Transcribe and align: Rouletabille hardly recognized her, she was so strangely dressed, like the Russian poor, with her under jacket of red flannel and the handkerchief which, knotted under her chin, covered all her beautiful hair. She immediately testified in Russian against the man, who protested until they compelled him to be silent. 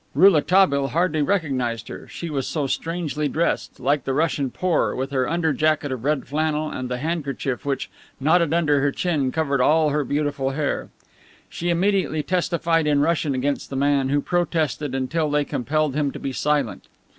Rouletabille 0.15 0.87
hardly 0.87 1.21
recognized 1.21 1.87
her, 1.87 2.07
she 2.07 2.31
was 2.31 2.47
so 2.47 2.65
strangely 2.65 3.27
dressed, 3.27 3.79
like 3.79 4.03
the 4.03 4.15
Russian 4.15 4.49
poor, 4.49 4.95
with 4.95 5.11
her 5.11 5.29
under 5.29 5.53
jacket 5.53 5.91
of 5.91 6.03
red 6.03 6.25
flannel 6.25 6.71
and 6.71 6.89
the 6.89 6.97
handkerchief 6.97 7.67
which, 7.67 7.87
knotted 8.19 8.51
under 8.51 8.81
her 8.81 8.91
chin, 8.91 9.31
covered 9.31 9.61
all 9.61 9.89
her 9.91 10.03
beautiful 10.03 10.49
hair. 10.49 10.89
She 11.51 11.69
immediately 11.69 12.23
testified 12.23 12.87
in 12.87 12.99
Russian 13.01 13.35
against 13.35 13.69
the 13.69 13.75
man, 13.75 14.09
who 14.09 14.21
protested 14.21 14.95
until 14.95 15.29
they 15.29 15.45
compelled 15.45 15.93
him 15.93 16.09
to 16.13 16.19
be 16.19 16.33
silent. 16.33 16.87